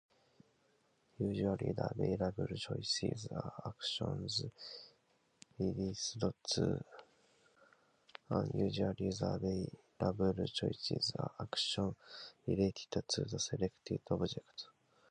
Usually 1.19 1.73
the 1.73 1.87
available 1.91 2.47
choices 2.55 3.27
are 3.35 3.53
actions 3.67 4.43
related 5.59 5.95
to 13.09 13.21
the 13.25 13.39
selected 13.39 14.01
object. 14.09 14.65